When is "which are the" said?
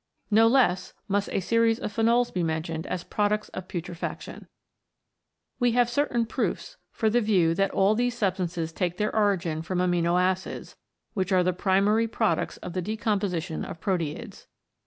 11.13-11.53